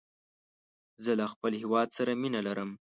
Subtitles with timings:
[1.03, 2.69] زه له خپل هېواد سره مینه لرم.